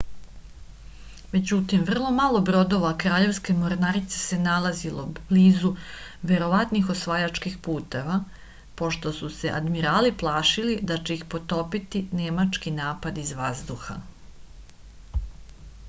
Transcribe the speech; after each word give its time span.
međutim 1.31 1.81
vrlo 1.89 2.11
malo 2.19 2.39
brodova 2.47 2.93
kraljevske 3.03 3.53
mornarice 3.57 4.17
se 4.21 4.39
nalazilo 4.45 5.03
blizu 5.17 5.71
verovatnih 6.31 6.89
osvajačkih 6.95 7.59
puteva 7.69 8.17
pošto 8.81 9.13
su 9.19 9.29
se 9.37 9.53
admirali 9.61 10.15
plašili 10.25 10.79
da 10.93 10.99
će 11.03 11.19
ih 11.19 11.23
potopiti 11.35 12.03
nemački 12.23 12.77
napad 12.81 13.23
iz 13.27 13.35
vazduha 13.45 14.03